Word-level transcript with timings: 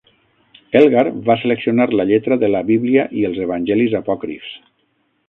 Elgar 0.77 1.03
va 1.27 1.35
seleccionar 1.41 1.87
la 1.99 2.05
lletra 2.11 2.37
de 2.45 2.49
la 2.53 2.63
Bíblia 2.71 3.05
i 3.21 3.27
els 3.29 3.39
Evangelis 3.47 3.95
Apòcrifs. 4.01 4.57